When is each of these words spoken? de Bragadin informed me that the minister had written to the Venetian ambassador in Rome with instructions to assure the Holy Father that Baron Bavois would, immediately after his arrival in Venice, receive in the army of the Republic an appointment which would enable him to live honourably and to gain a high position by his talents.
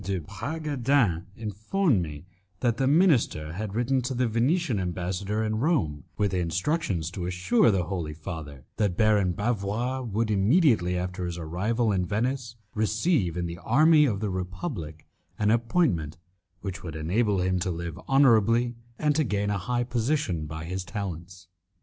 de 0.03 0.17
Bragadin 0.19 1.27
informed 1.35 2.01
me 2.01 2.25
that 2.61 2.77
the 2.77 2.87
minister 2.87 3.53
had 3.53 3.75
written 3.75 4.01
to 4.01 4.15
the 4.15 4.27
Venetian 4.27 4.79
ambassador 4.79 5.43
in 5.43 5.59
Rome 5.59 6.05
with 6.17 6.33
instructions 6.33 7.11
to 7.11 7.27
assure 7.27 7.69
the 7.69 7.83
Holy 7.83 8.15
Father 8.15 8.65
that 8.77 8.97
Baron 8.97 9.33
Bavois 9.33 10.01
would, 10.01 10.31
immediately 10.31 10.97
after 10.97 11.27
his 11.27 11.37
arrival 11.37 11.91
in 11.91 12.03
Venice, 12.03 12.55
receive 12.73 13.37
in 13.37 13.45
the 13.45 13.59
army 13.59 14.05
of 14.05 14.21
the 14.21 14.31
Republic 14.31 15.05
an 15.37 15.51
appointment 15.51 16.17
which 16.61 16.81
would 16.81 16.95
enable 16.95 17.39
him 17.41 17.59
to 17.59 17.69
live 17.69 17.99
honourably 18.09 18.73
and 18.97 19.15
to 19.15 19.23
gain 19.23 19.51
a 19.51 19.59
high 19.59 19.83
position 19.83 20.47
by 20.47 20.65
his 20.65 20.83
talents. 20.83 21.47